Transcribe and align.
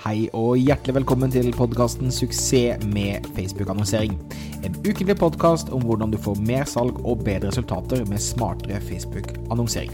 Hei 0.00 0.30
og 0.32 0.54
hjertelig 0.56 0.94
velkommen 0.96 1.28
til 1.28 1.50
podkasten 1.52 2.08
'Suksess 2.08 2.86
med 2.88 3.26
Facebook-annonsering'. 3.36 4.16
En 4.64 4.76
ukentlig 4.80 5.16
podkast 5.20 5.68
om 5.68 5.82
hvordan 5.82 6.10
du 6.10 6.16
får 6.18 6.40
mer 6.40 6.64
salg 6.64 7.04
og 7.04 7.24
bedre 7.24 7.48
resultater 7.48 8.06
med 8.08 8.18
smartere 8.18 8.80
Facebook-annonsering. 8.80 9.92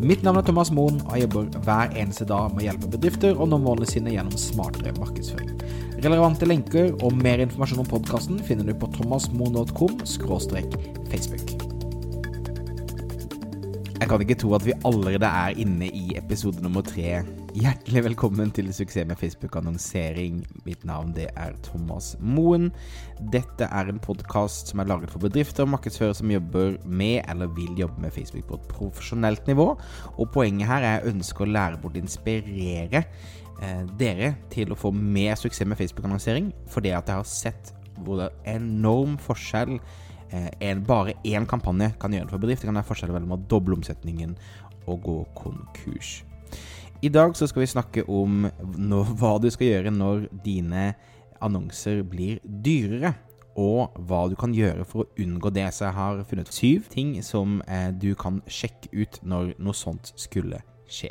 Mitt 0.00 0.22
navn 0.22 0.38
er 0.38 0.42
Thomas 0.42 0.70
Moen, 0.70 1.02
og 1.06 1.18
jeg 1.18 1.22
jobber 1.22 1.58
hver 1.64 1.90
eneste 1.96 2.24
dag 2.24 2.54
med 2.54 2.62
å 2.62 2.66
hjelpe 2.68 2.90
bedrifter 2.94 3.34
å 3.34 3.46
nå 3.46 3.58
målene 3.58 3.90
sine 3.90 4.14
gjennom 4.14 4.38
smartere 4.38 4.94
markedsføring. 5.00 5.50
Relevante 6.04 6.46
lenker 6.46 6.94
og 7.02 7.12
mer 7.12 7.42
informasjon 7.42 7.82
om 7.82 7.90
podkasten 7.90 8.38
finner 8.38 8.64
du 8.64 8.74
på 8.74 8.86
thomasmoen.com 8.94 9.98
facebook. 11.10 11.49
Jeg 14.00 14.08
kan 14.08 14.22
ikke 14.24 14.34
tro 14.40 14.54
at 14.56 14.64
vi 14.64 14.72
allerede 14.88 15.28
er 15.28 15.58
inne 15.60 15.90
i 15.92 16.14
episode 16.16 16.62
nummer 16.64 16.80
tre. 16.80 17.18
Hjertelig 17.52 18.00
velkommen 18.06 18.48
til 18.56 18.70
Suksess 18.72 19.04
med 19.04 19.18
Facebook-annonsering. 19.20 20.38
Mitt 20.64 20.86
navn 20.88 21.10
det 21.12 21.26
er 21.36 21.52
Thomas 21.66 22.14
Moen. 22.16 22.70
Dette 23.34 23.68
er 23.68 23.92
en 23.92 24.00
podkast 24.00 24.72
som 24.72 24.80
er 24.80 24.88
laget 24.88 25.12
for 25.12 25.20
bedrifter 25.20 25.66
og 25.66 25.74
markedsførere 25.74 26.16
som 26.16 26.32
jobber 26.32 26.78
med 26.88 27.28
eller 27.28 27.52
vil 27.52 27.76
jobbe 27.76 28.00
med 28.00 28.16
Facebook 28.16 28.48
på 28.48 28.56
et 28.56 28.72
profesjonelt 28.72 29.52
nivå. 29.52 29.68
Og 30.16 30.32
poenget 30.32 30.72
her 30.72 30.80
er 30.80 30.96
jeg 30.96 31.12
ønsker 31.12 31.44
å 31.44 31.52
lære 31.52 31.84
bort 31.84 32.00
inspirere 32.00 33.04
eh, 33.04 33.84
dere 34.00 34.32
til 34.48 34.72
å 34.72 34.80
få 34.80 34.96
mer 34.96 35.36
suksess 35.36 35.68
med 35.68 35.76
Facebook-annonsering, 35.76 36.54
fordi 36.72 36.96
at 36.96 37.04
jeg 37.04 37.20
har 37.20 37.28
sett 37.28 37.74
hvor 38.00 38.16
det 38.16 38.30
er 38.32 38.56
enorm 38.56 39.20
forskjell 39.20 39.76
en, 40.32 40.82
bare 40.86 41.16
én 41.26 41.46
kampanje 41.48 41.92
kan 42.00 42.12
gjøre 42.14 42.28
det 42.28 42.34
for 42.34 42.42
bedrift. 42.42 42.62
Det 42.62 42.70
kan 42.70 42.78
være 42.80 42.88
forskjell 42.90 43.14
mellom 43.14 43.36
å 43.36 43.40
doble 43.50 43.78
omsetningen 43.78 44.36
og 44.90 45.00
gå 45.06 45.16
konkurs. 45.38 46.20
I 47.00 47.08
dag 47.08 47.36
så 47.36 47.48
skal 47.48 47.64
vi 47.64 47.70
snakke 47.72 48.04
om 48.12 48.44
når, 48.76 49.14
hva 49.16 49.36
du 49.40 49.48
skal 49.52 49.70
gjøre 49.70 49.92
når 49.94 50.26
dine 50.44 50.92
annonser 51.40 52.02
blir 52.04 52.40
dyrere. 52.44 53.14
Og 53.60 53.96
hva 54.06 54.22
du 54.30 54.36
kan 54.38 54.52
gjøre 54.54 54.84
for 54.88 55.02
å 55.02 55.20
unngå 55.20 55.50
det. 55.52 55.66
Så 55.74 55.88
jeg 55.88 55.96
har 55.96 56.20
funnet 56.28 56.52
syv 56.54 56.86
ting 56.92 57.16
som 57.26 57.58
eh, 57.66 57.90
du 57.92 58.14
kan 58.16 58.38
sjekke 58.48 58.88
ut 58.94 59.18
når 59.26 59.54
noe 59.58 59.76
sånt 59.76 60.12
skulle 60.20 60.62
skje. 60.88 61.10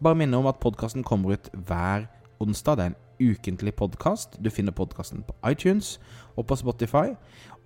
Bare 0.00 0.16
minne 0.16 0.38
om 0.38 0.48
at 0.48 0.60
podkasten 0.62 1.04
kommer 1.04 1.36
ut 1.36 1.50
hver 1.52 2.06
onsdag. 2.40 2.78
Det 2.78 2.84
er 2.84 2.92
en 2.92 3.00
ukentlig 3.20 3.74
podkast. 3.76 4.38
Du 4.40 4.50
finner 4.50 4.72
podkasten 4.72 5.22
på 5.26 5.34
iTunes 5.50 5.98
og 6.36 6.46
på 6.48 6.56
Spotify. 6.56 7.14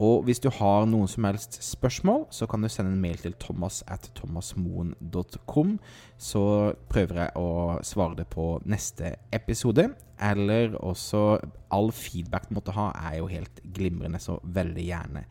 Og 0.03 0.25
hvis 0.27 0.43
du 0.43 0.49
har 0.51 0.89
noen 0.91 1.09
som 1.11 1.27
helst 1.29 1.61
spørsmål, 1.63 2.27
så 2.35 2.49
kan 2.51 2.63
du 2.63 2.69
sende 2.69 2.93
en 2.93 3.03
mail 3.03 3.21
til 3.23 3.37
thomas 3.39 3.83
at 3.87 4.11
thomasmoen.com. 4.19 5.77
Så 6.19 6.45
prøver 6.91 7.21
jeg 7.23 7.37
å 7.39 7.51
svare 7.87 8.19
det 8.19 8.27
på 8.33 8.49
neste 8.67 9.15
episode. 9.33 9.93
Eller 10.19 10.75
også 10.79 11.39
All 11.75 11.93
feedback 11.95 12.49
du 12.49 12.59
måtte 12.59 12.75
ha, 12.75 12.91
er 13.11 13.21
jo 13.21 13.31
helt 13.31 13.63
glimrende, 13.75 14.21
så 14.23 14.39
veldig 14.43 14.85
gjerne 14.91 15.25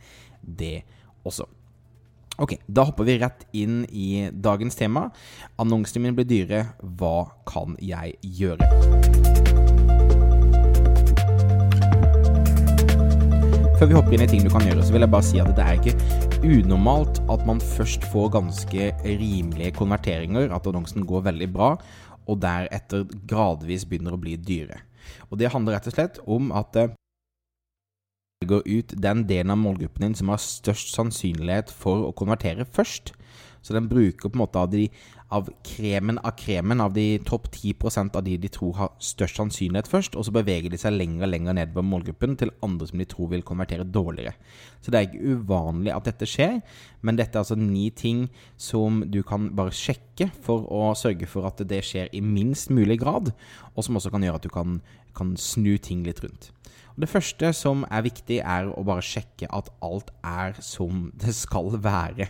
det 0.44 0.82
også. 1.24 1.48
Ok, 2.42 2.56
da 2.66 2.88
hopper 2.88 3.06
vi 3.06 3.20
rett 3.22 3.46
inn 3.54 3.84
i 3.94 4.30
dagens 4.34 4.76
tema. 4.76 5.06
Annonsene 5.62 6.08
mine 6.08 6.18
blir 6.18 6.28
dyre. 6.30 6.64
Hva 6.82 7.30
kan 7.46 7.78
jeg 7.78 8.18
gjøre? 8.26 9.73
Før 13.84 13.90
vi 13.92 13.96
hopper 13.98 14.14
inn 14.16 14.22
i 14.24 14.28
ting 14.32 14.46
du 14.46 14.48
kan 14.48 14.64
gjøre, 14.64 14.80
så 14.88 14.94
vil 14.96 15.04
jeg 15.04 15.12
bare 15.12 15.26
si 15.28 15.40
at 15.44 15.50
det 15.58 15.64
er 15.68 15.76
ikke 15.76 16.38
unormalt 16.48 17.18
at 17.34 17.42
man 17.44 17.58
først 17.60 18.06
får 18.14 18.30
ganske 18.32 18.86
rimelige 19.04 19.74
konverteringer, 19.76 20.54
at 20.56 20.70
annonsen 20.72 21.04
går 21.04 21.26
veldig 21.26 21.50
bra, 21.52 21.74
og 22.24 22.40
deretter 22.40 23.04
gradvis 23.28 23.84
begynner 23.84 24.16
å 24.16 24.22
bli 24.24 24.38
dyre. 24.40 24.78
Og 25.28 25.36
det 25.42 25.52
handler 25.52 25.76
rett 25.76 25.90
og 25.92 25.98
slett 25.98 26.22
om 26.24 26.54
at 26.56 26.80
du 26.80 28.48
går 28.54 28.64
ut 28.72 28.96
den 29.04 29.26
delen 29.28 29.52
av 29.52 29.60
målgruppen 29.66 30.08
din 30.08 30.16
som 30.16 30.32
har 30.32 30.40
størst 30.40 30.96
sannsynlighet 30.96 31.76
for 31.84 32.08
å 32.08 32.16
konvertere 32.16 32.64
først. 32.64 33.12
Så 33.60 33.76
den 33.76 33.92
bruker 33.92 34.32
på 34.32 34.40
en 34.40 34.46
måte 34.46 34.64
av 34.64 34.72
de 34.72 34.86
av 35.34 35.50
kremen 35.66 36.20
av 36.22 36.36
kremen, 36.38 36.82
av 36.84 36.94
de 36.94 37.18
topp 37.26 37.48
10% 37.52 38.16
av 38.16 38.24
de 38.26 38.36
de 38.38 38.50
tror 38.54 38.76
har 38.78 38.92
størst 39.02 39.40
sannsynlighet 39.40 39.90
først, 39.90 40.18
og 40.18 40.28
så 40.28 40.34
beveger 40.36 40.70
de 40.72 40.80
seg 40.80 40.96
lenger 40.96 41.26
og 41.26 41.32
lenger 41.34 41.58
ned 41.58 41.74
på 41.74 41.84
målgruppen 41.86 42.38
til 42.40 42.54
andre 42.66 42.88
som 42.90 43.02
de 43.02 43.08
tror 43.10 43.32
vil 43.34 43.46
konvertere 43.46 43.88
dårligere. 43.88 44.36
Så 44.82 44.94
det 44.94 45.00
er 45.00 45.10
ikke 45.10 45.38
uvanlig 45.40 45.94
at 45.96 46.10
dette 46.10 46.30
skjer, 46.30 46.60
men 47.02 47.20
dette 47.20 47.38
er 47.38 47.44
altså 47.44 47.58
ni 47.60 47.90
ting 47.90 48.28
som 48.58 49.02
du 49.10 49.22
kan 49.28 49.50
bare 49.58 49.74
sjekke 49.74 50.30
for 50.46 50.68
å 50.70 50.94
sørge 50.98 51.30
for 51.30 51.50
at 51.50 51.64
det 51.68 51.82
skjer 51.88 52.14
i 52.14 52.22
minst 52.24 52.72
mulig 52.74 53.00
grad, 53.02 53.34
og 53.74 53.88
som 53.88 53.98
også 53.98 54.14
kan 54.14 54.26
gjøre 54.26 54.42
at 54.42 54.46
du 54.46 54.54
kan, 54.54 54.82
kan 55.18 55.34
snu 55.40 55.76
ting 55.82 56.06
litt 56.06 56.22
rundt. 56.24 56.52
Det 56.94 57.10
første 57.10 57.50
som 57.58 57.88
er 57.90 58.06
viktig, 58.06 58.44
er 58.46 58.70
å 58.70 58.86
bare 58.86 59.02
sjekke 59.02 59.50
at 59.50 59.72
alt 59.82 60.12
er 60.22 60.54
som 60.62 61.08
det 61.18 61.34
skal 61.34 61.74
være. 61.82 62.30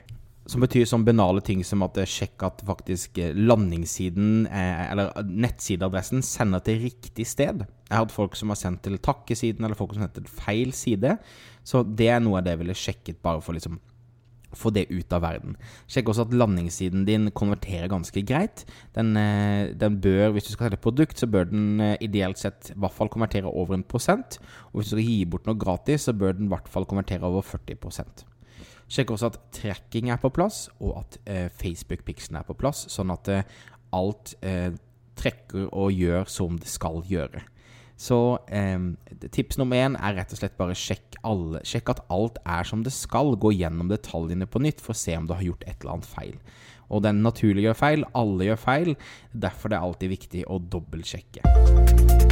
Som 0.49 0.63
betyr 0.65 0.83
sånn 0.87 1.05
banale 1.07 1.39
ting 1.45 1.61
som 1.63 1.85
at 1.85 1.95
sjekk 2.09 2.43
at 2.43 2.63
faktisk 2.67 3.19
eh, 3.21 3.31
landingssiden, 3.37 4.43
eh, 4.51 4.81
eller 4.91 5.13
nettsideadressen, 5.23 6.23
sender 6.25 6.63
til 6.65 6.81
riktig 6.83 7.25
sted. 7.29 7.63
Jeg 7.63 7.93
har 7.93 8.03
hatt 8.03 8.15
folk 8.15 8.35
som 8.35 8.51
har 8.51 8.59
sendt 8.59 8.83
til 8.83 8.99
takkesiden, 8.99 9.63
eller 9.63 9.79
folk 9.79 9.95
som 9.95 10.03
har 10.03 10.11
sendt 10.11 10.19
til 10.19 10.43
feil 10.43 10.75
side. 10.75 11.15
Så 11.63 11.85
det 11.87 12.11
er 12.11 12.19
noe 12.23 12.41
av 12.41 12.47
det 12.47 12.57
jeg 12.57 12.63
ville 12.63 12.75
sjekket, 12.75 13.21
bare 13.23 13.43
for 13.43 13.55
liksom 13.55 13.79
få 14.53 14.69
det 14.69 14.83
ut 14.91 15.15
av 15.15 15.23
verden. 15.23 15.55
Sjekk 15.89 16.11
også 16.11 16.27
at 16.27 16.35
landingssiden 16.37 17.07
din 17.07 17.31
konverterer 17.33 17.87
ganske 17.89 18.21
greit. 18.27 18.65
Den, 18.93 19.15
eh, 19.17 19.71
den 19.79 19.97
bør, 20.03 20.35
hvis 20.35 20.49
du 20.49 20.51
skal 20.51 20.67
selge 20.67 20.81
et 20.81 20.83
produkt, 20.83 21.17
så 21.17 21.31
bør 21.31 21.47
den 21.49 21.79
ideelt 22.03 22.37
sett 22.37 22.75
i 22.75 22.77
hvert 22.77 22.93
fall 22.93 23.09
konvertere 23.09 23.47
over 23.47 23.79
en 23.79 23.87
prosent. 23.87 24.37
Og 24.73 24.81
hvis 24.81 24.91
du 24.91 24.97
skal 24.97 25.07
gi 25.07 25.23
bort 25.25 25.47
noe 25.47 25.57
gratis, 25.57 26.05
så 26.05 26.13
bør 26.13 26.35
den 26.35 26.51
i 26.51 26.53
hvert 26.53 26.67
fall 26.67 26.85
konvertere 26.85 27.23
over 27.31 27.41
40 27.41 27.79
Sjekk 28.91 29.13
også 29.15 29.31
at 29.31 29.39
tracking 29.55 30.11
er 30.13 30.19
på 30.21 30.31
plass, 30.33 30.67
og 30.79 30.97
at 31.03 31.17
eh, 31.25 31.47
Facebook-pixelen 31.61 32.39
er 32.39 32.47
på 32.47 32.57
plass, 32.57 32.85
sånn 32.93 33.13
at 33.13 33.31
eh, 33.31 33.47
alt 33.95 34.35
eh, 34.45 34.71
trekker 35.19 35.69
og 35.69 35.93
gjør 35.93 36.29
som 36.29 36.59
det 36.59 36.69
skal 36.71 37.03
gjøre. 37.07 37.43
Så 38.03 38.17
tips 39.31 39.59
nummer 39.61 39.77
én 39.77 39.93
er 39.95 40.15
rett 40.17 40.33
og 40.33 40.39
slett 40.39 40.55
bare 40.57 40.73
sjekk, 40.75 41.19
alle, 41.29 41.61
sjekk 41.63 41.91
at 41.93 42.01
alt 42.11 42.39
er 42.41 42.65
som 42.67 42.81
det 42.83 42.91
skal. 42.91 43.37
Gå 43.39 43.53
gjennom 43.53 43.87
detaljene 43.87 44.49
på 44.49 44.59
nytt 44.65 44.81
for 44.83 44.95
å 44.95 44.97
se 44.97 45.15
om 45.15 45.29
du 45.29 45.35
har 45.37 45.45
gjort 45.45 45.63
et 45.69 45.77
eller 45.77 45.93
annet 45.93 46.09
feil. 46.09 46.35
Og 46.89 47.05
den 47.05 47.21
naturlige 47.23 47.69
gjør 47.69 47.79
feil, 47.79 48.05
alle 48.17 48.49
gjør 48.49 48.61
feil. 48.65 48.93
Derfor 49.31 49.69
er 49.69 49.77
det 49.77 49.83
alltid 49.85 50.15
viktig 50.17 50.45
å 50.49 50.59
dobbeltsjekke. 50.73 52.22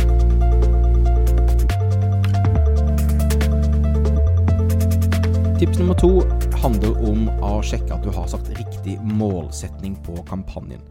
Tips 5.62 5.78
nummer 5.78 5.94
to 5.94 6.08
handler 6.58 6.96
om 7.06 7.28
å 7.46 7.60
sjekke 7.62 7.94
at 7.94 8.02
du 8.02 8.10
har 8.16 8.26
sagt 8.32 8.48
riktig 8.58 8.96
målsetning 9.06 9.94
på 10.02 10.16
kampanjen. 10.26 10.82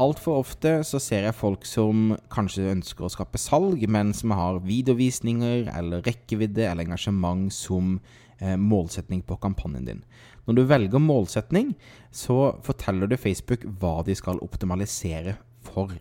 Altfor 0.00 0.38
ofte 0.40 0.70
så 0.88 0.96
ser 1.04 1.26
jeg 1.26 1.36
folk 1.36 1.66
som 1.68 2.14
kanskje 2.32 2.70
ønsker 2.70 3.04
å 3.04 3.10
skape 3.12 3.36
salg, 3.36 3.84
men 3.92 4.14
som 4.16 4.32
har 4.32 4.62
videovisninger 4.64 5.68
eller 5.68 6.00
rekkevidde 6.08 6.64
eller 6.64 6.86
engasjement 6.86 7.52
som 7.52 7.98
eh, 8.40 8.56
målsetning 8.56 9.20
på 9.20 9.36
kampanjen 9.42 9.84
din. 9.90 10.00
Når 10.48 10.56
du 10.56 10.64
velger 10.72 11.04
målsetning, 11.10 11.74
så 12.08 12.54
forteller 12.64 13.12
du 13.12 13.18
Facebook 13.20 13.68
hva 13.68 13.98
de 14.08 14.16
skal 14.16 14.40
optimalisere 14.40 15.36
for. 15.68 15.92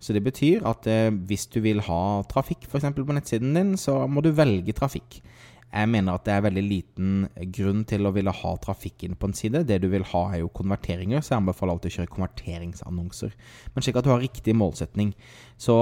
Så 0.00 0.16
det 0.16 0.24
betyr 0.24 0.64
at 0.64 0.88
eh, 0.88 1.12
hvis 1.12 1.44
du 1.52 1.60
vil 1.68 1.84
ha 1.92 2.24
trafikk 2.32 2.64
f.eks. 2.64 2.88
på 2.96 3.20
nettsiden 3.20 3.52
din, 3.52 3.76
så 3.76 4.06
må 4.08 4.24
du 4.24 4.32
velge 4.32 4.72
trafikk. 4.80 5.20
Jeg 5.70 5.86
mener 5.92 6.18
at 6.18 6.26
det 6.26 6.34
er 6.34 6.44
veldig 6.48 6.62
liten 6.66 7.10
grunn 7.54 7.84
til 7.86 8.08
å 8.08 8.12
ville 8.14 8.32
ha 8.34 8.52
trafikk 8.62 9.04
inn 9.06 9.16
på 9.18 9.30
en 9.30 9.36
side. 9.38 9.62
Det 9.68 9.78
du 9.82 9.86
vil 9.92 10.06
ha, 10.12 10.22
er 10.34 10.42
jo 10.42 10.50
konverteringer, 10.54 11.22
så 11.22 11.36
jeg 11.36 11.44
anbefaler 11.44 11.76
alltid 11.76 11.92
å 11.92 11.96
kjøre 11.98 12.14
konverteringsannonser. 12.16 13.36
Men 13.74 13.86
slik 13.86 14.00
at 14.00 14.06
du 14.06 14.10
har 14.10 14.22
riktig 14.22 14.56
målsetning. 14.58 15.12
Så 15.60 15.76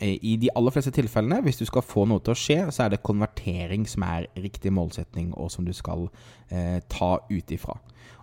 eh, 0.00 0.16
i 0.16 0.38
de 0.40 0.48
aller 0.56 0.72
fleste 0.72 0.94
tilfellene, 0.96 1.42
hvis 1.44 1.60
du 1.60 1.66
skal 1.68 1.84
få 1.84 2.06
noe 2.08 2.24
til 2.24 2.32
å 2.32 2.40
skje, 2.40 2.60
så 2.72 2.86
er 2.86 2.94
det 2.94 3.02
konvertering 3.04 3.84
som 3.90 4.06
er 4.08 4.30
riktig 4.40 4.72
målsetning, 4.72 5.34
og 5.36 5.52
som 5.52 5.68
du 5.68 5.74
skal 5.76 6.08
eh, 6.48 6.80
ta 6.88 7.18
ut 7.28 7.54
ifra. 7.58 7.76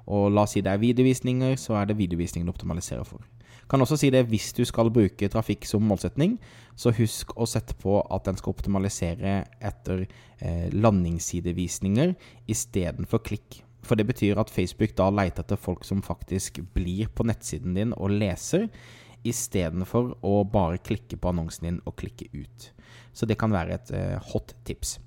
Og 0.09 0.31
la 0.33 0.47
oss 0.47 0.57
si 0.57 0.65
det 0.65 0.73
er 0.73 0.81
videovisninger, 0.81 1.53
så 1.61 1.77
er 1.77 1.91
det 1.91 1.99
videovisningen 2.01 2.49
du 2.49 2.55
optimaliserer 2.55 3.05
for. 3.05 3.21
Kan 3.71 3.79
også 3.79 3.95
si 3.95 4.09
det 4.11 4.25
hvis 4.27 4.49
du 4.51 4.65
skal 4.67 4.91
bruke 4.91 5.29
trafikk 5.31 5.63
som 5.63 5.85
målsetning, 5.87 6.35
så 6.75 6.91
husk 6.91 7.31
å 7.39 7.45
sette 7.47 7.71
på 7.79 8.01
at 8.03 8.25
den 8.27 8.35
skal 8.35 8.51
optimalisere 8.51 9.35
etter 9.63 10.01
eh, 10.03 10.67
landingssidevisninger 10.75 12.11
istedenfor 12.51 13.21
klikk. 13.23 13.61
For 13.87 13.95
det 13.95 14.09
betyr 14.09 14.41
at 14.41 14.51
Facebook 14.51 14.91
da 14.97 15.07
leter 15.15 15.45
etter 15.45 15.59
folk 15.59 15.87
som 15.87 16.03
faktisk 16.03 16.59
blir 16.75 17.07
på 17.15 17.23
nettsiden 17.23 17.77
din 17.79 17.95
og 17.95 18.11
leser, 18.11 18.67
istedenfor 19.23 20.17
å 20.19 20.41
bare 20.51 20.81
klikke 20.83 21.15
på 21.15 21.31
annonsen 21.31 21.69
din 21.69 21.79
og 21.85 21.95
klikke 22.01 22.27
ut. 22.35 22.67
Så 23.15 23.29
det 23.29 23.39
kan 23.39 23.55
være 23.55 23.79
et 23.79 23.93
eh, 23.95 24.19
hot 24.33 24.51
tips. 24.67 24.97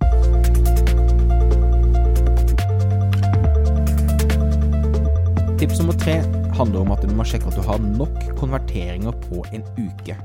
Tips 5.60 5.84
nummer 5.84 6.00
tre 6.00 6.43
handler 6.54 6.84
om 6.84 6.92
at 6.94 7.02
du 7.02 7.10
må 7.14 7.24
sjekke 7.26 7.50
at 7.50 7.58
du 7.58 7.64
har 7.66 7.82
nok 7.82 8.18
konverteringer 8.38 9.14
på 9.26 9.42
en 9.56 9.64
uke. 9.78 10.16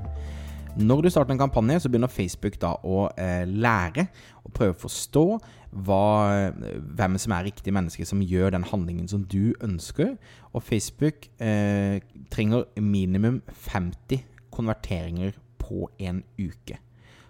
Når 0.79 1.01
du 1.01 1.09
starter 1.09 1.33
en 1.33 1.41
kampanje, 1.41 1.79
så 1.81 1.89
begynner 1.89 2.11
Facebook 2.11 2.59
da 2.61 2.75
å 2.85 3.07
eh, 3.17 3.45
lære 3.49 4.05
og 4.45 4.53
prøve 4.55 4.75
å 4.75 4.81
forstå 4.83 5.23
hva, 5.85 6.03
hvem 6.97 7.17
som 7.21 7.33
er 7.35 7.47
riktig 7.49 7.73
menneske 7.73 8.05
som 8.07 8.21
gjør 8.21 8.53
den 8.55 8.67
handlingen 8.69 9.09
som 9.09 9.25
du 9.29 9.55
ønsker. 9.65 10.15
Og 10.53 10.63
Facebook 10.63 11.27
eh, 11.41 11.99
trenger 12.31 12.69
minimum 12.77 13.41
50 13.49 14.23
konverteringer 14.53 15.33
på 15.59 15.89
en 15.99 16.23
uke. 16.39 16.79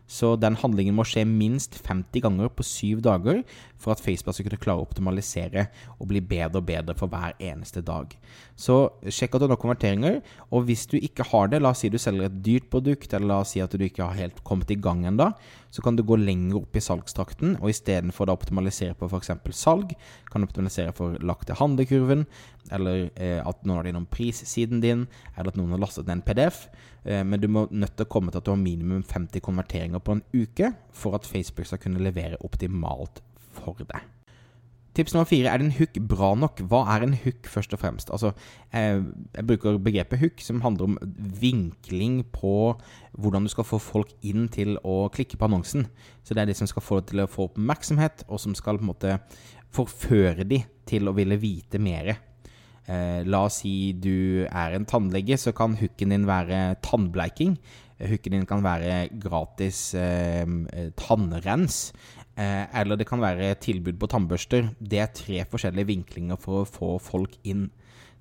Så 0.10 0.34
den 0.42 0.58
handlingen 0.58 0.96
må 0.98 1.06
skje 1.06 1.22
minst 1.30 1.78
50 1.86 2.24
ganger 2.26 2.50
på 2.50 2.66
syv 2.66 3.04
dager 3.06 3.44
for 3.80 3.94
at 3.94 4.02
Facebook 4.02 4.36
skal 4.36 4.48
kunne 4.48 4.62
klare 4.64 4.82
å 4.82 4.88
optimalisere 4.88 5.68
og 6.00 6.10
bli 6.10 6.22
bedre 6.26 6.64
og 6.64 6.66
bedre 6.68 6.96
for 6.98 7.12
hver 7.12 7.36
eneste 7.38 7.84
dag. 7.86 8.16
Så 8.58 8.80
sjekk 9.06 9.38
at 9.38 9.44
du 9.44 9.46
har 9.46 9.54
nok 9.54 9.62
konverteringer, 9.62 10.20
og 10.50 10.66
hvis 10.68 10.88
du 10.90 10.98
ikke 10.98 11.28
har 11.30 11.52
det, 11.54 11.62
la 11.62 11.76
oss 11.76 11.86
si 11.86 11.92
du 11.94 12.00
selger 12.02 12.26
et 12.26 12.42
dyrt 12.44 12.72
produkt, 12.74 13.14
eller 13.14 13.30
la 13.30 13.42
oss 13.44 13.54
si 13.54 13.62
at 13.64 13.72
du 13.72 13.86
ikke 13.86 14.08
har 14.10 14.18
helt 14.18 14.42
kommet 14.48 14.74
i 14.74 14.80
gang 14.82 15.06
ennå, 15.08 15.30
så 15.70 15.84
kan 15.86 15.98
du 15.98 16.04
gå 16.04 16.18
lenger 16.20 16.60
opp 16.62 16.76
i 16.76 16.84
salgstrakten, 16.84 17.58
og 17.60 17.70
istedenfor 17.72 18.30
å 18.30 18.36
optimalisere 18.38 18.98
på 18.98 19.10
f.eks. 19.10 19.32
salg, 19.56 19.94
kan 20.32 20.42
du 20.42 20.50
optimalisere 20.50 20.94
for 20.98 21.18
lagt 21.22 21.48
til 21.50 21.60
handlekurven, 21.60 22.26
eller 22.76 23.10
eh, 23.16 23.40
at 23.40 23.64
noen 23.64 23.80
har 23.80 23.88
det 23.88 23.94
innom 23.94 24.10
prissiden 24.10 24.82
din, 24.84 25.08
eller 25.36 25.54
at 25.54 25.60
noen 25.60 25.76
har 25.76 25.84
lastet 25.84 26.10
ned 26.10 26.20
en 26.20 26.26
PDF. 26.26 26.66
Eh, 27.06 27.24
men 27.24 27.42
du 27.42 27.50
må 27.52 27.68
nødt 27.72 27.96
til 27.98 28.08
å 28.08 28.12
komme 28.12 28.34
til 28.34 28.42
at 28.42 28.50
du 28.50 28.54
har 28.54 28.62
minimum 28.62 29.04
50 29.06 29.46
konverteringer 29.46 30.04
på 30.04 30.18
en 30.18 30.26
uke 30.34 30.74
for 30.94 31.18
at 31.18 31.30
Facebook 31.30 31.70
skal 31.70 31.82
kunne 31.86 32.04
levere 32.04 32.42
optimalt 32.46 33.24
for 33.60 33.78
deg. 33.86 34.19
Tips 35.00 35.14
nummer 35.16 35.30
fire 35.30 35.48
er 35.48 35.62
din 35.62 35.72
hook 35.72 35.96
bra 36.12 36.34
nok? 36.36 36.58
Hva 36.68 36.82
er 36.92 37.06
en 37.06 37.14
hook, 37.16 37.46
først 37.48 37.72
og 37.72 37.80
fremst? 37.80 38.10
Altså, 38.12 38.34
jeg, 38.74 39.06
jeg 39.38 39.46
bruker 39.48 39.78
begrepet 39.80 40.20
hook, 40.20 40.42
som 40.44 40.60
handler 40.60 40.90
om 40.90 40.98
vinkling 41.40 42.18
på 42.36 42.74
hvordan 43.16 43.48
du 43.48 43.52
skal 43.54 43.64
få 43.64 43.80
folk 43.80 44.12
inn 44.28 44.50
til 44.52 44.76
å 44.84 45.06
klikke 45.16 45.40
på 45.40 45.48
annonsen. 45.48 45.88
Så 46.20 46.36
det 46.36 46.44
er 46.44 46.52
det 46.52 46.58
som 46.60 46.68
skal 46.68 46.84
få 46.84 47.00
deg 47.00 47.14
til 47.14 47.24
å 47.24 47.30
få 47.32 47.48
oppmerksomhet, 47.48 48.26
og 48.28 48.44
som 48.44 48.58
skal 48.60 48.82
på 48.82 48.84
en 48.84 48.92
måte 48.92 49.16
forføre 49.72 50.44
de 50.44 50.66
til 50.92 51.08
å 51.08 51.16
ville 51.16 51.40
vite 51.40 51.80
mer. 51.80 52.18
Eh, 52.84 53.24
la 53.24 53.46
oss 53.48 53.62
si 53.64 53.94
du 53.96 54.44
er 54.52 54.76
en 54.76 54.90
tannlege, 54.90 55.40
så 55.40 55.56
kan 55.56 55.80
hooken 55.80 56.12
din 56.12 56.28
være 56.28 56.74
tannbleiking. 56.84 57.56
Hooken 58.00 58.38
din 58.38 58.48
kan 58.48 58.64
være 58.64 59.10
gratis 59.20 59.94
eh, 59.98 60.46
tannrens. 61.00 61.90
Eh, 62.40 62.66
eller 62.80 63.00
det 63.00 63.08
kan 63.10 63.22
være 63.22 63.52
tilbud 63.60 64.00
på 64.00 64.10
tannbørster. 64.12 64.72
Det 64.80 65.02
er 65.04 65.12
tre 65.16 65.44
forskjellige 65.50 65.92
vinklinger 65.92 66.40
for 66.40 66.62
å 66.62 66.70
få 66.70 66.94
folk 67.04 67.36
inn. 67.44 67.68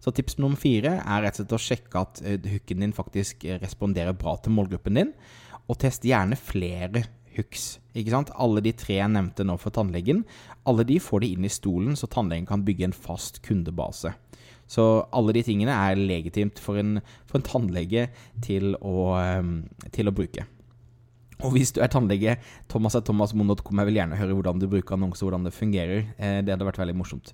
Så 0.02 0.12
tips 0.14 0.38
nummer 0.38 0.58
fire 0.58 0.96
er 1.00 1.22
rett 1.24 1.38
og 1.38 1.44
slett 1.44 1.54
å 1.54 1.62
sjekke 1.62 2.02
at 2.02 2.22
eh, 2.24 2.50
hooken 2.54 2.82
din 2.82 2.96
faktisk 2.96 3.46
responderer 3.62 4.18
bra 4.18 4.36
til 4.42 4.56
målgruppen 4.56 4.98
din. 4.98 5.14
Og 5.68 5.78
test 5.82 6.06
gjerne 6.06 6.38
flere 6.38 7.04
hooks. 7.36 7.76
Ikke 7.98 8.14
sant? 8.14 8.32
Alle 8.34 8.62
de 8.64 8.72
tre 8.76 8.98
jeg 8.98 9.14
nevnte 9.14 9.46
nå 9.46 9.56
for 9.62 9.74
tannlegen, 9.74 10.24
alle 10.68 10.86
de 10.88 10.98
får 11.02 11.22
de 11.22 11.34
inn 11.34 11.46
i 11.46 11.52
stolen, 11.52 11.94
så 11.98 12.10
tannlegen 12.10 12.48
kan 12.48 12.64
bygge 12.66 12.88
en 12.88 12.96
fast 12.96 13.42
kundebase. 13.46 14.14
Så 14.68 14.84
alle 15.16 15.34
de 15.36 15.42
tingene 15.46 15.72
er 15.72 15.98
legitimt 15.98 16.60
for 16.60 16.80
en, 16.80 16.98
for 17.28 17.40
en 17.40 17.46
tannlege 17.46 18.08
til 18.44 18.74
å, 18.84 19.10
ehm, 19.16 19.52
til 19.94 20.10
å, 20.10 20.14
bruke. 20.14 20.44
Og 21.38 21.54
hvis 21.54 21.72
du 21.72 21.80
er 21.80 21.90
tannlege, 21.92 22.36
Thomas 22.68 22.98
er 22.98 23.04
thomasmoen.com. 23.06 23.80
Jeg 23.80 23.88
vil 23.88 24.00
gjerne 24.00 24.18
høre 24.18 24.36
hvordan 24.36 24.60
du 24.60 24.66
bruker 24.68 24.96
annonser, 24.98 25.28
hvordan 25.28 25.46
det 25.46 25.54
fungerer. 25.56 26.08
Eh, 26.18 26.40
det 26.42 26.52
hadde 26.52 26.66
vært 26.68 26.80
veldig 26.82 26.96
morsomt. 26.98 27.32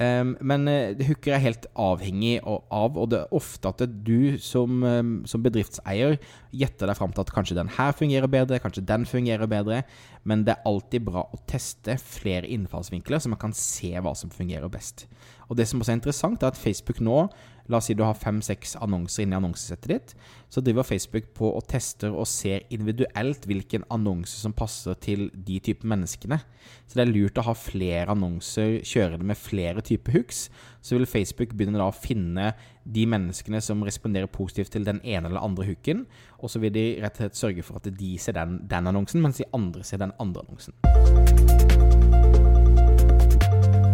Um, 0.00 0.30
men 0.40 0.64
uh, 0.64 0.96
hooker 1.04 1.34
er 1.36 1.42
helt 1.44 1.66
avhengig 1.76 2.38
av, 2.40 2.94
og 2.96 3.10
det 3.12 3.18
er 3.18 3.34
ofte 3.36 3.68
at 3.68 3.82
du 4.06 4.38
som, 4.40 4.78
um, 4.80 5.10
som, 5.28 5.42
bedriftseier 5.44 6.16
gjetter 6.56 6.88
deg 6.88 6.96
fram 6.96 7.12
til 7.12 7.20
at 7.26 7.32
kanskje 7.36 7.58
den 7.58 7.68
her 7.76 7.92
fungerer 7.92 8.30
bedre, 8.32 8.62
kanskje 8.64 8.86
den 8.88 9.04
fungerer 9.04 9.50
bedre, 9.50 9.82
men 10.24 10.46
det 10.46 10.54
er 10.54 10.70
alltid 10.70 11.04
bra 11.04 11.26
å 11.28 11.42
teste 11.50 11.98
flere 12.00 12.48
innfallsvinkler, 12.48 13.20
så 13.20 13.28
man 13.28 13.42
kan 13.42 13.52
se 13.56 13.92
hva 13.92 14.14
som 14.16 14.32
fungerer 14.32 14.72
best. 14.72 15.04
Og 15.52 15.60
det 15.60 15.68
som 15.68 15.84
også 15.84 15.92
er 15.92 16.00
interessant, 16.00 16.40
er 16.40 16.54
at 16.54 16.60
Facebook 16.60 17.04
nå 17.04 17.26
La 17.70 17.78
oss 17.78 17.86
si 17.86 17.94
du 17.94 18.02
har 18.02 18.18
fem-seks 18.18 18.74
annonser 18.82 19.22
inni 19.24 19.36
annonsesettet 19.38 19.90
ditt. 19.92 20.14
Så 20.50 20.62
driver 20.64 20.86
Facebook 20.86 21.28
på 21.38 21.52
og 21.54 21.62
tester 21.70 22.10
og 22.10 22.26
ser 22.26 22.64
individuelt 22.74 23.46
hvilken 23.46 23.84
annonse 23.94 24.34
som 24.40 24.54
passer 24.56 24.98
til 24.98 25.28
de 25.34 25.60
type 25.62 25.86
menneskene. 25.86 26.40
Så 26.90 26.98
det 26.98 27.04
er 27.04 27.12
lurt 27.12 27.38
å 27.38 27.46
ha 27.46 27.54
flere 27.54 28.10
annonser 28.10 28.80
kjørende 28.82 29.30
med 29.30 29.38
flere 29.38 29.84
typer 29.86 30.18
hooks. 30.18 30.48
Så 30.82 30.98
vil 30.98 31.06
Facebook 31.06 31.54
begynne 31.54 31.78
da 31.78 31.86
å 31.86 31.94
finne 31.94 32.50
de 32.82 33.06
menneskene 33.06 33.62
som 33.62 33.86
responderer 33.86 34.30
positivt 34.34 34.74
til 34.74 34.88
den 34.88 34.98
ene 35.04 35.30
eller 35.30 35.46
andre 35.46 35.70
hooken. 35.70 36.08
Og 36.42 36.50
så 36.50 36.62
vil 36.62 36.74
de 36.74 36.86
rett 37.04 37.20
og 37.20 37.28
slett 37.28 37.38
sørge 37.44 37.66
for 37.66 37.78
at 37.78 37.86
de 37.94 38.14
ser 38.18 38.34
den, 38.40 38.64
den 38.66 38.90
annonsen, 38.90 39.22
mens 39.22 39.38
de 39.38 39.46
andre 39.54 39.86
ser 39.86 40.02
den 40.02 40.16
andre 40.18 40.42
annonsen. 40.42 42.09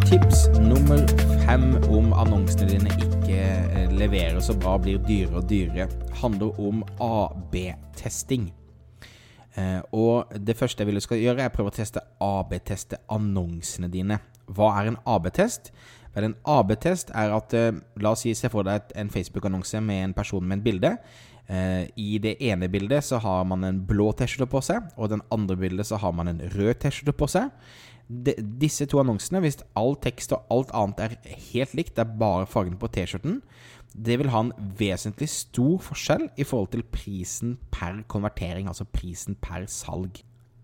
Tips 0.06 0.46
nummer 0.62 1.00
fem 1.42 1.72
om 1.90 2.12
annonsene 2.14 2.68
dine 2.70 2.92
ikke 2.94 3.40
eh, 3.42 3.88
leverer 3.90 4.38
så 4.44 4.54
bra, 4.54 4.76
blir 4.78 5.00
dyrere 5.02 5.40
og 5.40 5.48
dyrere, 5.50 5.86
handler 6.20 6.60
om 6.62 6.84
AB-testing. 7.02 8.44
Eh, 9.58 9.80
og 9.90 10.30
det 10.38 10.54
første 10.54 10.84
jeg 10.84 10.92
vil 10.92 11.02
skal 11.02 11.18
gjøre, 11.18 11.42
er 11.42 11.50
å 11.50 11.54
prøve 11.56 11.72
å 11.72 11.74
teste 11.74 12.04
AB-teste 12.22 13.00
annonsene 13.10 13.90
dine. 13.90 14.20
Hva 14.46 14.76
er 14.78 14.92
en 14.92 15.00
AB-test? 15.10 15.72
Vel, 16.14 16.28
en 16.28 16.38
AB-test 16.54 17.10
er 17.10 17.34
at 17.34 17.56
eh, 17.58 17.72
La 17.98 18.14
oss 18.14 18.22
si, 18.22 18.36
se 18.38 18.52
for 18.52 18.62
deg 18.68 18.94
en 18.94 19.10
Facebook-annonse 19.10 19.82
med 19.82 20.04
en 20.04 20.14
person 20.14 20.46
med 20.46 20.62
et 20.62 20.68
bilde. 20.68 20.94
I 21.46 22.16
det 22.18 22.32
ene 22.42 22.66
bildet 22.66 23.04
så 23.06 23.20
har 23.22 23.44
man 23.46 23.62
en 23.62 23.76
blå 23.86 24.08
T-skjorte 24.18 24.48
på 24.50 24.58
seg, 24.66 24.88
og 24.98 25.06
i 25.06 25.12
den 25.12 25.20
andre 25.30 25.54
bildet 25.54 25.86
så 25.86 26.00
har 26.02 26.10
man 26.10 26.26
en 26.26 26.40
rød 26.56 26.80
T-skjorte 26.82 27.14
på 27.14 27.28
seg 27.30 27.52
de, 28.08 28.34
disse 28.60 28.86
to 28.86 29.00
annonsene, 29.02 29.42
hvis 29.42 29.58
all 29.78 29.96
tekst 30.02 30.34
og 30.36 30.46
alt 30.52 30.70
annet 30.76 31.02
er 31.02 31.16
helt 31.52 31.74
likt, 31.78 31.96
det 31.96 32.04
er 32.04 32.18
bare 32.20 32.46
fargen 32.50 32.78
på 32.80 32.90
T-skjorten, 32.94 33.40
det 33.96 34.18
vil 34.20 34.30
ha 34.32 34.42
en 34.44 34.52
vesentlig 34.78 35.28
stor 35.32 35.78
forskjell 35.82 36.28
i 36.36 36.44
forhold 36.44 36.72
til 36.74 36.84
prisen 36.92 37.56
per 37.72 38.02
konvertering, 38.12 38.68
altså 38.68 38.84
prisen 38.84 39.38
per 39.40 39.64
salg. 39.72 40.20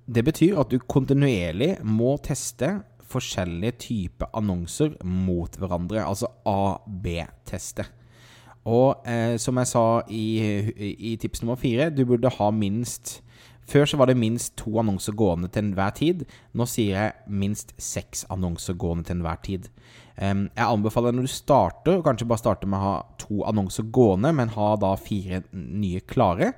Det 0.06 0.24
betyr 0.26 0.58
at 0.60 0.72
du 0.72 0.82
kontinuerlig 0.90 1.76
må 1.86 2.16
teste 2.24 2.82
forskjellige 3.12 3.78
typer 3.86 4.30
annonser 4.36 4.94
mot 5.04 5.56
hverandre, 5.58 6.04
altså 6.04 6.30
A-B-teste. 6.48 7.86
Og 8.68 9.02
eh, 9.08 9.36
som 9.42 9.58
jeg 9.58 9.70
sa 9.72 9.84
i, 10.12 10.24
i, 10.94 11.16
tips 11.18 11.42
nummer 11.42 11.58
fire, 11.58 11.90
du 11.90 12.04
burde 12.06 12.30
ha 12.30 12.50
minst 12.54 13.20
før 13.72 13.88
så 13.88 13.98
var 14.00 14.10
det 14.10 14.20
minst 14.20 14.54
to 14.60 14.74
annonser 14.80 15.16
gående 15.16 15.48
til 15.52 15.66
enhver 15.66 15.94
tid. 15.96 16.24
Nå 16.56 16.66
sier 16.68 16.98
jeg 16.98 17.36
minst 17.42 17.72
seks 17.80 18.26
annonser 18.32 18.76
gående 18.78 19.08
til 19.08 19.18
enhver 19.18 19.40
tid. 19.44 19.68
Jeg 20.16 20.66
anbefaler 20.66 21.14
når 21.16 21.26
du 21.26 21.32
starter, 21.32 22.02
kanskje 22.04 22.28
bare 22.28 22.42
starte 22.42 22.68
med 22.68 22.78
å 22.78 22.82
ha 22.84 22.96
to 23.20 23.40
annonser 23.48 23.86
gående, 23.94 24.32
men 24.36 24.52
ha 24.54 24.74
da 24.80 24.92
fire 25.00 25.42
nye 25.52 26.02
klare. 26.04 26.52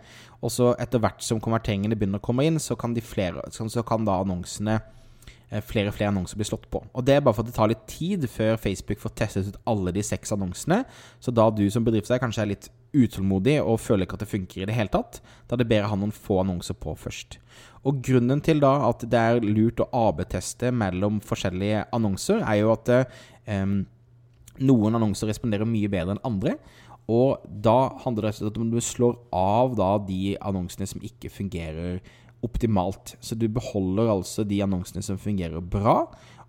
Og 0.45 0.53
så 0.53 0.73
etter 0.81 1.01
hvert 1.01 1.23
som 1.25 1.41
konverteringene 1.43 1.97
begynner 1.97 2.21
å 2.21 2.25
komme 2.25 2.45
inn, 2.49 2.59
så 2.61 2.77
kan, 2.77 2.97
flere, 3.01 3.47
så 3.55 3.87
kan 3.87 4.05
da 4.05 4.19
annonsene 4.21 4.81
eh, 5.49 5.63
flere 5.65 5.89
og 5.89 5.97
flere 5.97 6.11
annonser 6.13 6.41
blir 6.41 6.51
slått 6.51 6.67
på. 6.73 6.83
Og 6.93 7.07
Det 7.07 7.17
er 7.17 7.25
bare 7.25 7.39
for 7.39 7.47
at 7.47 7.53
det 7.53 7.57
tar 7.57 7.71
litt 7.71 7.87
tid 7.89 8.27
før 8.29 8.59
Facebook 8.61 9.01
får 9.01 9.15
testet 9.23 9.55
ut 9.55 9.61
alle 9.71 9.95
de 9.95 10.05
seks 10.05 10.35
annonsene. 10.35 10.83
Så 11.23 11.33
da 11.33 11.49
du 11.49 11.65
som 11.71 11.87
bedriftseier 11.87 12.21
kanskje 12.21 12.45
er 12.45 12.53
litt 12.57 12.69
utålmodig 12.95 13.59
og 13.63 13.81
føler 13.83 14.07
ikke 14.07 14.19
at 14.19 14.25
det 14.25 14.31
funker 14.31 14.63
i 14.63 14.69
det 14.71 14.77
hele 14.77 14.93
tatt, 14.93 15.21
da 15.49 15.57
er 15.57 15.63
det 15.63 15.71
bedre 15.71 15.89
å 15.89 15.95
ha 15.95 15.99
noen 16.01 16.15
få 16.15 16.41
annonser 16.43 16.79
på 16.79 16.95
først. 16.99 17.39
Og 17.85 18.01
Grunnen 18.05 18.41
til 18.45 18.63
da 18.65 18.73
at 18.89 19.05
det 19.11 19.21
er 19.21 19.45
lurt 19.45 19.83
å 19.83 19.91
AB-teste 20.09 20.71
mellom 20.73 21.21
forskjellige 21.25 21.85
annonser, 21.97 22.41
er 22.41 22.63
jo 22.63 22.73
at 22.73 22.93
um, 23.51 23.83
noen 24.65 24.97
annonser 24.97 25.29
responderer 25.31 25.69
mye 25.69 25.91
bedre 25.93 26.17
enn 26.17 26.25
andre. 26.25 26.57
Og 27.11 27.43
da 27.45 27.93
handler 28.05 28.31
det 28.31 28.49
om 28.49 28.69
at 28.69 28.73
du 28.73 28.81
slår 28.81 29.19
av 29.37 29.75
da 29.77 29.91
de 30.01 30.37
annonsene 30.41 30.89
som 30.89 31.03
ikke 31.05 31.33
fungerer 31.33 31.99
optimalt. 32.45 33.17
Så 33.21 33.37
du 33.37 33.49
beholder 33.53 34.13
altså 34.13 34.45
de 34.49 34.63
annonsene 34.65 35.05
som 35.05 35.21
fungerer 35.21 35.61
bra, 35.61 36.05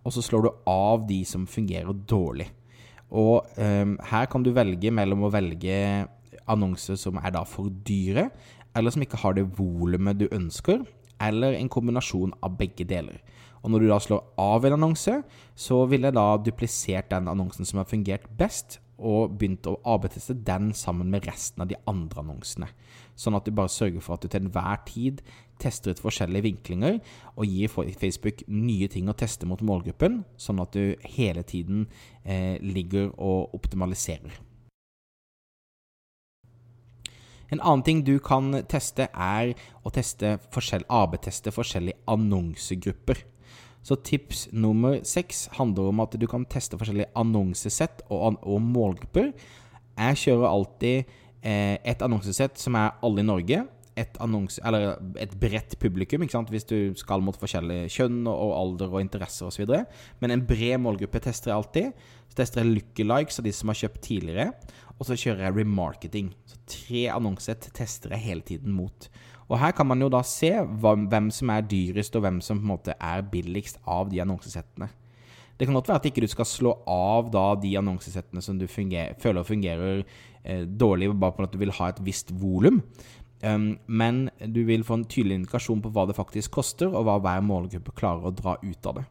og 0.06 0.14
så 0.14 0.24
slår 0.24 0.46
du 0.46 0.52
av 0.70 1.04
de 1.10 1.24
som 1.28 1.48
fungerer 1.50 1.92
dårlig. 2.08 2.48
Og 3.16 3.46
um, 3.60 3.96
her 4.10 4.30
kan 4.32 4.44
du 4.44 4.54
velge 4.56 4.92
mellom 4.94 5.28
å 5.28 5.34
velge 5.34 5.76
annonser 6.52 7.00
som 7.00 7.20
er 7.22 7.34
da 7.36 7.44
for 7.48 7.72
dyre, 7.88 8.30
eller 8.76 8.92
som 8.92 9.04
ikke 9.06 9.22
har 9.24 9.36
det 9.38 9.48
volumet 9.58 10.20
du 10.20 10.28
ønsker, 10.32 10.84
eller 11.24 11.56
en 11.56 11.72
kombinasjon 11.72 12.36
av 12.44 12.58
begge 12.60 12.88
deler. 12.88 13.22
Og 13.64 13.72
når 13.72 13.82
du 13.82 13.90
da 13.90 14.00
slår 14.04 14.26
av 14.38 14.66
en 14.68 14.76
annonse, 14.78 15.14
så 15.58 15.78
ville 15.90 16.12
jeg 16.12 16.18
da 16.18 16.26
duplisert 16.38 17.10
den 17.10 17.30
annonsen 17.32 17.66
som 17.66 17.82
har 17.82 17.90
fungert 17.90 18.28
best, 18.38 18.80
og 18.96 19.34
begynt 19.36 19.68
å 19.68 19.76
AB-teste 19.92 20.38
den 20.48 20.70
sammen 20.78 21.10
med 21.12 21.26
resten 21.28 21.66
av 21.66 21.68
de 21.68 21.76
andre 21.90 22.22
annonsene. 22.22 22.70
Sånn 23.20 23.36
at 23.36 23.44
du 23.44 23.52
bare 23.56 23.72
sørger 23.72 24.04
for 24.04 24.16
at 24.16 24.24
du 24.24 24.30
til 24.32 24.46
enhver 24.46 24.80
tid 24.88 25.22
tester 25.60 25.92
ut 25.92 26.02
forskjellige 26.04 26.48
vinklinger 26.48 27.02
og 27.36 27.44
gir 27.48 27.72
Facebook 28.00 28.44
nye 28.48 28.88
ting 28.92 29.12
å 29.12 29.18
teste 29.18 29.48
mot 29.48 29.60
målgruppen, 29.60 30.24
sånn 30.40 30.64
at 30.64 30.76
du 30.76 30.96
hele 31.16 31.44
tiden 31.48 31.88
eh, 32.24 32.56
ligger 32.64 33.12
og 33.16 33.56
optimaliserer. 33.56 34.36
En 37.54 37.62
annen 37.62 37.84
ting 37.86 38.02
du 38.06 38.18
kan 38.24 38.52
teste, 38.70 39.08
er 39.12 39.54
å 39.86 39.92
teste 39.94 40.38
forskjell, 40.54 40.86
AB-teste 40.90 41.54
forskjellige 41.54 42.02
annonsegrupper. 42.10 43.22
Så 43.86 44.00
tips 44.02 44.48
nummer 44.52 44.98
seks 45.06 45.46
handler 45.60 45.92
om 45.92 46.02
at 46.02 46.16
du 46.18 46.26
kan 46.30 46.48
teste 46.50 46.78
forskjellige 46.80 47.12
annonsesett 47.22 48.02
og, 48.10 48.40
og 48.42 48.64
målgrupper. 48.66 49.30
Jeg 49.96 50.22
kjører 50.24 50.50
alltid 50.50 51.14
eh, 51.46 51.78
et 51.86 52.02
annonsesett 52.02 52.58
som 52.60 52.78
er 52.80 52.96
alle 53.06 53.22
i 53.22 53.28
Norge. 53.28 53.62
Et, 53.96 54.18
annons, 54.20 54.58
eller 54.68 54.98
et 55.24 55.32
bredt 55.40 55.78
publikum, 55.80 56.26
hvis 56.52 56.68
du 56.68 56.92
skal 57.00 57.22
mot 57.24 57.38
forskjellige 57.40 57.88
kjønn 57.96 58.26
og 58.28 58.50
alder 58.58 58.92
og 58.92 59.00
interesser 59.00 59.48
osv. 59.48 59.72
Men 60.20 60.34
en 60.36 60.44
bred 60.44 60.82
målgruppe 60.84 61.22
tester 61.24 61.54
jeg 61.54 61.62
alltid. 61.62 62.10
Så 62.28 62.42
tester 62.42 62.64
jeg 62.64 62.74
lookalikes 62.74 63.40
av 63.40 63.48
de 63.48 63.54
som 63.56 63.72
har 63.72 63.80
kjøpt 63.80 64.02
tidligere. 64.04 64.50
Og 65.00 65.08
så 65.08 65.16
kjører 65.16 65.48
jeg 65.48 65.58
remarketing. 65.62 66.34
Så 66.44 66.60
tre 66.68 67.06
annonser 67.14 67.56
tester 67.72 68.12
jeg 68.18 68.26
hele 68.28 68.44
tiden 68.48 68.76
mot. 68.76 69.08
Og 69.46 69.60
her 69.62 69.72
kan 69.78 69.88
man 69.88 70.02
jo 70.02 70.10
da 70.10 70.24
se 70.26 70.52
hvem 70.52 71.32
som 71.34 71.52
er 71.54 71.66
dyrest, 71.70 72.16
og 72.18 72.26
hvem 72.26 72.40
som 72.44 72.60
på 72.60 72.66
en 72.66 72.74
måte 72.74 72.96
er 73.00 73.26
billigst 73.32 73.80
av 73.86 74.10
de 74.12 74.22
annonsesettene. 74.24 74.90
Det 75.56 75.68
kan 75.68 75.78
godt 75.78 75.88
være 75.88 76.02
at 76.02 76.08
ikke 76.10 76.24
du 76.26 76.28
skal 76.28 76.48
slå 76.50 76.72
av 76.92 77.30
da 77.32 77.46
de 77.62 77.76
annonsesettene 77.80 78.42
som 78.44 78.58
du 78.60 78.66
funger, 78.68 79.14
føler 79.22 79.46
fungerer 79.48 80.02
eh, 80.44 80.66
dårlig, 80.66 81.14
bare 81.16 81.38
på 81.38 81.46
at 81.46 81.54
du 81.54 81.62
vil 81.62 81.72
ha 81.78 81.92
et 81.92 82.02
visst 82.04 82.34
volum. 82.42 82.82
Men 83.42 84.30
du 84.40 84.64
vil 84.68 84.86
få 84.88 85.00
en 85.00 85.10
tydelig 85.10 85.42
indikasjon 85.42 85.84
på 85.84 85.92
hva 85.94 86.08
det 86.10 86.16
faktisk 86.18 86.56
koster, 86.56 86.88
og 86.92 87.06
hva 87.08 87.20
hver 87.24 87.44
målgruppe 87.46 87.96
klarer 87.98 88.30
å 88.30 88.36
dra 88.36 88.56
ut 88.64 88.92
av 88.92 89.02
det. 89.02 89.06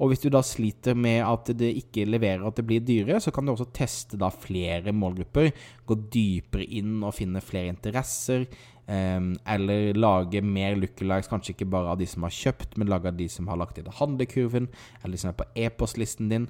Og 0.00 0.08
hvis 0.08 0.22
du 0.22 0.30
da 0.32 0.40
sliter 0.40 0.96
med 0.96 1.20
at 1.26 1.50
det 1.60 1.74
ikke 1.76 2.06
leverer, 2.08 2.46
at 2.48 2.56
det 2.56 2.64
blir 2.64 2.80
dyrere, 2.80 3.20
så 3.20 3.32
kan 3.36 3.44
du 3.44 3.52
også 3.52 3.68
teste 3.76 4.16
da 4.20 4.30
flere 4.32 4.94
målgrupper. 4.96 5.50
Gå 5.84 5.96
dypere 6.08 6.64
inn 6.64 7.02
og 7.04 7.12
finne 7.18 7.42
flere 7.44 7.68
interesser. 7.74 8.46
Eller 8.88 9.92
lage 9.94 10.40
mer 10.42 10.78
lookalikes, 10.80 11.28
kanskje 11.30 11.52
ikke 11.52 11.68
bare 11.76 11.92
av 11.92 12.00
de 12.00 12.08
som 12.08 12.24
har 12.24 12.32
kjøpt, 12.32 12.78
men 12.80 12.88
lage 12.90 13.12
av 13.12 13.18
de 13.20 13.28
som 13.30 13.50
har 13.52 13.60
lagt 13.60 13.76
inn 13.78 13.92
handlekurven, 14.00 14.70
eller 15.02 15.14
de 15.14 15.20
som 15.20 15.34
er 15.34 15.38
på 15.42 15.50
e-postlisten 15.66 16.32
din. 16.32 16.48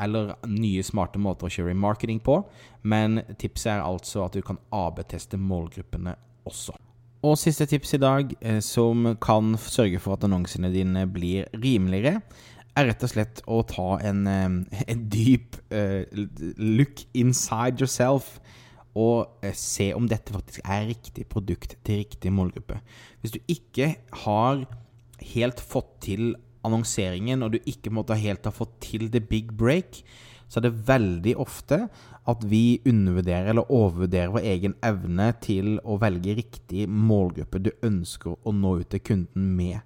Eller 0.00 0.34
nye, 0.48 0.82
smarte 0.86 1.20
måter 1.20 1.48
å 1.48 1.52
kjøre 1.52 1.76
marketing 1.76 2.20
på. 2.24 2.40
Men 2.82 3.22
tipset 3.40 3.74
er 3.74 3.84
altså 3.84 4.24
at 4.26 4.36
du 4.36 4.44
kan 4.44 4.60
AB-teste 4.74 5.40
målgruppene 5.40 6.16
også. 6.48 6.76
Og 7.20 7.36
siste 7.36 7.66
tips 7.68 7.98
i 7.98 8.00
dag, 8.00 8.30
eh, 8.40 8.62
som 8.64 9.12
kan 9.20 9.52
sørge 9.60 10.00
for 10.00 10.16
at 10.16 10.24
annonsene 10.24 10.72
dine 10.72 11.04
blir 11.10 11.50
rimeligere, 11.52 12.22
er 12.78 12.86
rett 12.86 13.04
og 13.04 13.12
slett 13.12 13.42
å 13.50 13.60
ta 13.68 13.98
en, 14.08 14.26
eh, 14.26 14.84
en 14.88 15.04
dyp 15.10 15.58
uh, 15.74 16.04
look 16.56 17.02
inside 17.14 17.82
yourself 17.82 18.38
og 18.98 19.44
se 19.54 19.92
om 19.94 20.08
dette 20.10 20.32
faktisk 20.34 20.64
er 20.64 20.88
riktig 20.88 21.28
produkt 21.30 21.76
til 21.86 22.00
riktig 22.02 22.32
målgruppe. 22.34 22.80
Hvis 23.20 23.36
du 23.36 23.40
ikke 23.46 23.94
har 24.24 24.64
helt 25.34 25.60
fått 25.60 25.92
til 26.08 26.34
annonseringen, 26.66 27.42
og 27.42 27.54
du 27.54 27.58
ikke 27.68 27.92
måtte 27.94 28.18
helt 28.18 28.46
ha 28.48 28.52
fått 28.54 28.76
til 28.84 29.08
the 29.12 29.20
big 29.20 29.52
break, 29.58 30.02
så 30.50 30.58
er 30.58 30.66
det 30.66 30.88
veldig 30.88 31.36
ofte 31.38 31.84
at 32.30 32.42
vi 32.50 32.80
undervurderer 32.88 33.52
eller 33.52 33.70
overvurderer 33.70 34.32
vår 34.34 34.48
egen 34.50 34.74
evne 34.84 35.30
til 35.42 35.76
å 35.86 35.98
velge 36.02 36.34
riktig 36.40 36.88
målgruppe 36.90 37.62
du 37.62 37.70
ønsker 37.86 38.34
å 38.34 38.54
nå 38.54 38.80
ut 38.80 38.90
til 38.90 39.02
kunden 39.06 39.54
med. 39.56 39.78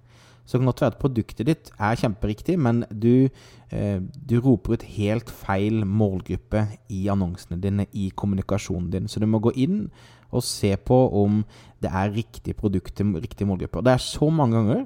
Så 0.45 0.57
det 0.57 0.61
kan 0.61 0.69
godt 0.69 0.81
være 0.83 0.93
at 0.93 1.01
produktet 1.01 1.47
ditt 1.49 1.69
er 1.81 1.97
kjemperiktig, 1.97 2.57
men 2.61 2.83
du, 2.91 3.29
eh, 3.73 3.97
du, 4.01 4.35
roper 4.41 4.75
ut 4.75 4.85
helt 4.93 5.31
feil 5.33 5.85
målgruppe 5.85 6.67
i 6.93 7.07
annonsene 7.09 7.57
dine, 7.61 7.87
i 7.93 8.11
kommunikasjonen 8.13 8.91
din. 8.93 9.07
Så 9.09 9.19
du 9.19 9.25
må 9.25 9.41
gå 9.41 9.55
inn 9.57 9.87
og 10.29 10.45
se 10.45 10.75
på 10.77 10.99
om 11.17 11.41
det 11.81 11.89
er 11.89 12.13
riktig 12.13 12.55
produkt 12.59 12.93
til 12.97 13.17
riktig 13.17 13.47
målgruppe. 13.49 13.81
Og 13.81 13.87
det 13.87 13.95
er 13.95 14.05
så 14.05 14.29
mange 14.29 14.59
ganger, 14.59 14.85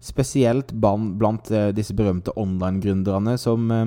spesielt 0.00 0.72
blant, 0.80 1.50
eh, 1.50 1.72
disse 1.76 1.94
berømte 1.94 2.32
online-gründerne 2.36 3.36
som 3.38 3.70
eh, 3.70 3.86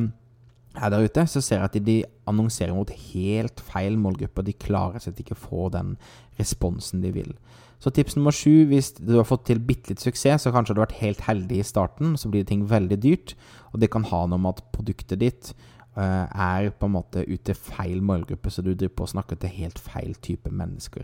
er 0.75 0.89
der 0.89 1.05
ute, 1.05 1.25
så 1.27 1.41
ser 1.41 1.59
jeg 1.59 1.69
at 1.69 1.85
de 1.85 1.97
annonserer 2.29 2.73
mot 2.73 2.89
helt 2.89 3.59
feil 3.61 3.97
målgrupper. 3.97 4.45
De 4.45 4.53
klarer 4.53 5.01
seg 5.01 5.19
ikke 5.19 5.37
få 5.37 5.69
den 5.73 5.97
responsen 6.39 7.01
de 7.03 7.11
vil. 7.13 7.33
Så 7.83 7.91
tips 7.91 8.15
nummer 8.15 8.31
sju, 8.31 8.63
hvis 8.69 8.93
du 8.95 9.17
har 9.17 9.27
fått 9.27 9.45
til 9.49 9.59
bitte 9.59 9.91
litt 9.91 10.01
suksess, 10.01 10.45
så 10.45 10.53
kanskje 10.55 10.73
du 10.73 10.79
har 10.79 10.87
vært 10.87 11.01
helt 11.01 11.23
heldig 11.25 11.59
i 11.59 11.67
starten, 11.67 12.13
så 12.17 12.31
blir 12.31 12.45
ting 12.47 12.63
veldig 12.69 12.97
dyrt. 13.03 13.33
Og 13.73 13.81
det 13.83 13.91
kan 13.91 14.05
ha 14.07 14.21
noe 14.25 14.39
med 14.39 14.55
at 14.55 14.69
produktet 14.71 15.19
ditt 15.19 15.51
uh, 15.97 16.23
er 16.31 16.69
på 16.71 16.87
en 16.87 16.95
måte 16.95 17.25
ut 17.27 17.43
til 17.43 17.57
feil 17.59 17.99
målgruppe, 18.05 18.53
så 18.53 18.63
du 18.63 18.71
driver 18.71 18.95
på 19.01 19.07
å 19.09 19.11
snakke 19.17 19.35
til 19.35 19.51
helt 19.57 19.81
feil 19.83 20.15
type 20.23 20.53
mennesker. 20.53 21.03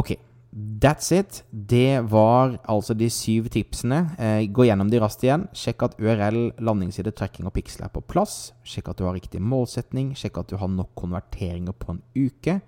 Ok. 0.00 0.16
That's 0.54 1.10
it. 1.12 1.42
Det 1.50 2.00
var 2.10 2.60
altså 2.70 2.94
de 2.94 3.08
syv 3.10 3.48
tipsene. 3.50 3.96
Eh, 4.22 4.44
gå 4.54 4.68
gjennom 4.68 4.90
de 4.90 5.00
raskt 5.02 5.24
igjen. 5.26 5.48
Sjekk 5.50 5.82
at 5.82 5.96
URL, 5.98 6.52
landingsside, 6.62 7.10
tracking 7.10 7.48
og 7.50 7.56
piksel 7.56 7.82
er 7.88 7.90
på 7.90 8.04
plass. 8.06 8.52
Sjekk 8.62 8.92
at 8.92 9.00
du 9.00 9.08
har 9.08 9.16
riktig 9.16 9.40
målsetning. 9.42 10.12
Sjekk 10.14 10.38
at 10.44 10.52
du 10.52 10.56
har 10.60 10.70
nok 10.70 10.92
konverteringer 10.94 11.74
på 11.74 11.96
en 11.96 12.02
uke. 12.14 12.60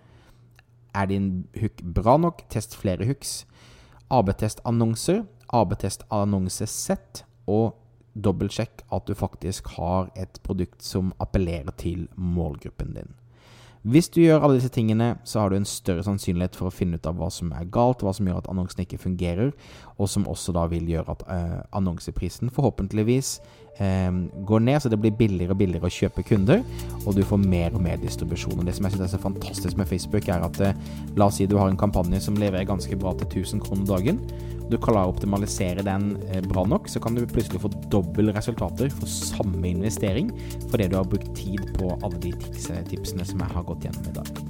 Er 0.98 1.06
din 1.06 1.46
hook 1.60 1.84
bra 1.94 2.16
nok? 2.18 2.42
Test 2.50 2.74
flere 2.74 3.06
hooks. 3.06 3.44
AB-test 4.10 4.64
annonser. 4.66 5.22
AB-test 5.54 6.02
annonsesett. 6.10 7.22
Og 7.46 7.76
dobbeltsjekk 8.18 8.82
at 8.90 9.06
du 9.06 9.14
faktisk 9.14 9.76
har 9.76 10.10
et 10.18 10.40
produkt 10.42 10.82
som 10.82 11.14
appellerer 11.22 11.70
til 11.78 12.08
målgruppen 12.18 12.96
din. 12.98 13.14
Hvis 13.86 14.08
du 14.10 14.18
gjør 14.18 14.42
alle 14.42 14.56
disse 14.56 14.72
tingene, 14.74 15.12
så 15.22 15.44
har 15.44 15.52
du 15.52 15.60
en 15.60 15.68
større 15.68 16.02
sannsynlighet 16.02 16.56
for 16.58 16.66
å 16.66 16.74
finne 16.74 16.98
ut 16.98 17.04
av 17.06 17.20
hva 17.20 17.28
som 17.30 17.52
er 17.54 17.68
galt, 17.70 18.00
hva 18.02 18.10
som 18.16 18.26
gjør 18.26 18.40
at 18.40 18.48
annonsen 18.50 18.82
ikke 18.82 18.98
fungerer, 18.98 19.52
og 19.94 20.10
som 20.10 20.26
også 20.26 20.54
da 20.56 20.64
vil 20.72 20.88
gjøre 20.90 21.14
at 21.14 21.22
eh, 21.30 21.60
annonseprisen 21.78 22.50
forhåpentligvis 22.56 23.30
eh, 23.78 24.10
går 24.48 24.64
ned, 24.66 24.80
så 24.82 24.90
det 24.90 24.98
blir 25.04 25.14
billigere 25.14 25.54
og 25.54 25.60
billigere 25.60 25.86
å 25.86 25.96
kjøpe 26.00 26.26
kunder, 26.26 26.64
og 27.04 27.14
du 27.14 27.22
får 27.22 27.44
mer 27.44 27.78
og 27.78 27.86
mer 27.86 28.02
distribusjon. 28.02 28.58
Og 28.58 28.66
Det 28.66 28.74
som 28.74 28.88
jeg 28.88 28.96
synes 28.96 29.06
er 29.06 29.14
så 29.14 29.22
fantastisk 29.22 29.78
med 29.78 29.86
Facebook, 29.92 30.26
er 30.34 30.42
at 30.48 30.60
eh, 30.66 30.82
la 31.14 31.30
oss 31.30 31.38
si 31.38 31.46
du 31.46 31.54
har 31.60 31.70
en 31.70 31.78
kampanje 31.78 32.24
som 32.26 32.42
leverer 32.42 32.66
ganske 32.66 32.98
bra 32.98 33.14
til 33.20 33.44
1000 33.44 33.62
kroner 33.62 33.86
dagen 33.86 34.18
du 34.70 34.78
klarer 34.82 35.08
å 35.08 35.14
optimalisere 35.14 35.84
den 35.86 36.12
eh, 36.28 36.42
bra 36.44 36.66
nok, 36.68 36.90
så 36.90 37.02
kan 37.02 37.16
du 37.16 37.24
plutselig 37.26 37.62
få 37.62 37.70
dobbel 37.92 38.32
resultater 38.36 38.90
for 38.92 39.10
samme 39.10 39.70
investering 39.70 40.32
fordi 40.70 40.90
du 40.90 40.98
har 40.98 41.08
brukt 41.08 41.32
tid 41.38 41.62
på 41.78 41.94
alle 42.00 42.20
de 42.22 42.34
tipsene 42.90 43.26
som 43.26 43.42
jeg 43.42 43.54
har 43.54 43.66
gått 43.68 43.86
gjennom 43.86 44.12
i 44.12 44.16
dag. 44.20 44.46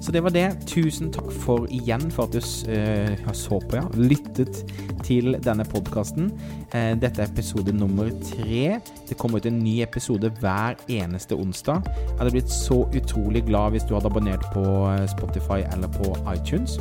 Så 0.00 0.12
det 0.12 0.22
var 0.24 0.32
det. 0.32 0.46
Tusen 0.66 1.10
takk 1.12 1.28
for 1.42 1.66
igjen 1.68 2.06
for 2.14 2.24
at 2.24 2.32
du 2.32 2.40
uh, 2.40 3.32
så 3.36 3.60
på, 3.60 3.76
ja. 3.76 3.84
Lyttet 4.00 4.62
til 5.04 5.36
denne 5.44 5.66
podkasten. 5.68 6.32
Uh, 6.72 6.96
dette 6.96 7.20
er 7.20 7.28
episode 7.28 7.74
nummer 7.76 8.08
tre. 8.24 8.80
Det 9.08 9.18
kommer 9.20 9.38
ut 9.38 9.50
en 9.50 9.60
ny 9.60 9.82
episode 9.84 10.32
hver 10.40 10.80
eneste 10.88 11.36
onsdag. 11.36 11.84
Jeg 11.84 12.18
hadde 12.18 12.34
blitt 12.38 12.56
så 12.62 12.86
utrolig 12.96 13.44
glad 13.52 13.76
hvis 13.76 13.84
du 13.84 13.94
hadde 13.98 14.08
abonnert 14.08 14.48
på 14.56 14.64
Spotify 15.18 15.62
eller 15.68 15.92
på 16.00 16.14
iTunes. 16.32 16.80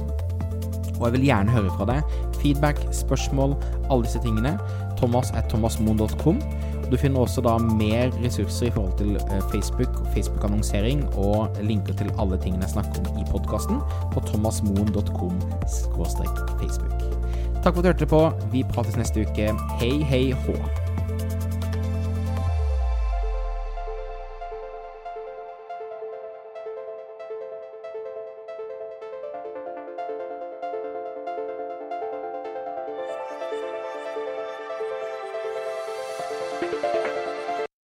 Og 1.00 1.08
jeg 1.08 1.18
vil 1.18 1.29
gjerne 1.29 1.53
høre 1.56 1.75
fra 1.77 1.88
deg. 1.89 2.18
Feedback, 2.41 2.82
spørsmål, 2.96 3.56
alle 3.89 4.03
disse 4.03 4.22
tingene. 4.24 4.58
Thomas 5.00 5.32
at 5.32 5.50
thomasmoen.com. 5.51 6.41
Du 6.91 6.98
finner 6.98 7.22
også 7.22 7.41
da 7.46 7.58
mer 7.62 8.10
ressurser 8.24 8.68
i 8.68 8.72
forhold 8.74 8.98
til 8.98 9.15
eh, 9.15 9.41
Facebook, 9.51 10.00
Facebook-annonsering 10.15 11.06
og 11.22 11.62
linker 11.62 11.94
til 11.94 12.10
alle 12.20 12.39
tingene 12.41 12.65
jeg 12.65 12.74
snakker 12.79 13.06
om 13.06 13.22
i 13.22 13.27
podkasten 13.29 13.82
på 14.13 14.25
thomasmoen.com 14.32 15.41
Facebook. 15.70 17.00
Takk 17.63 17.75
for 17.75 17.79
at 17.79 17.84
du 17.84 17.91
hørte 17.94 18.06
på. 18.06 18.25
Vi 18.51 18.63
prates 18.74 18.98
neste 18.98 19.27
uke. 19.27 19.53
Hei, 19.79 19.98
hei, 20.10 20.24
hå. 20.46 20.88